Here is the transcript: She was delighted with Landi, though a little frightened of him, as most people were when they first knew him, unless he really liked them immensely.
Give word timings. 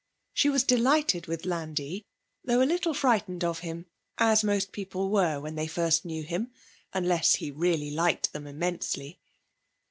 She 0.33 0.49
was 0.49 0.63
delighted 0.63 1.27
with 1.27 1.45
Landi, 1.45 2.07
though 2.43 2.59
a 2.59 2.65
little 2.65 2.95
frightened 2.95 3.43
of 3.43 3.59
him, 3.59 3.85
as 4.17 4.43
most 4.43 4.71
people 4.71 5.11
were 5.11 5.39
when 5.39 5.53
they 5.53 5.67
first 5.67 6.05
knew 6.05 6.23
him, 6.23 6.49
unless 6.91 7.35
he 7.35 7.51
really 7.51 7.91
liked 7.91 8.33
them 8.33 8.47
immensely. 8.47 9.19